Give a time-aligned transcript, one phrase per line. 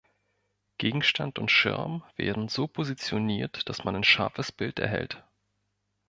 [0.79, 5.23] Gegenstand und Schirm werden so positioniert, dass man ein scharfes Bild erhält.